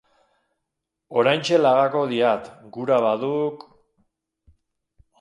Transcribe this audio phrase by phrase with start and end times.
[1.23, 3.65] Oraintxe lagako diat, gura baduk...